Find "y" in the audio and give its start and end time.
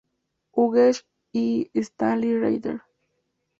1.31-1.69